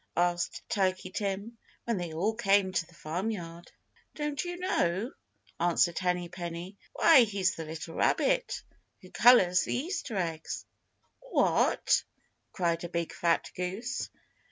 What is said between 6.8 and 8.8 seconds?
"Why, he's the little rabbit